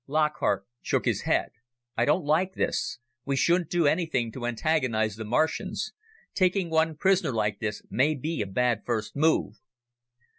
[0.07, 1.51] Lockhart shook his head.
[1.95, 2.97] "I don't like this.
[3.23, 5.93] We shouldn't do anything to antagonize the Martians.
[6.33, 9.57] Taking one prisoner like this may be a bad first move."